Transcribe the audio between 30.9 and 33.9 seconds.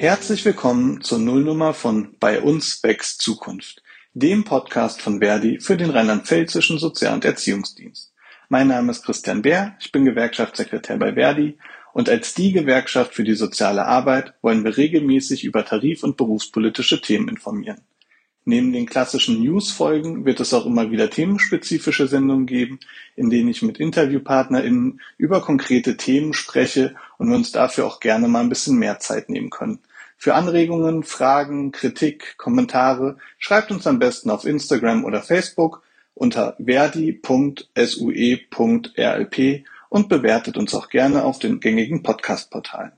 Fragen, Kritik, Kommentare schreibt uns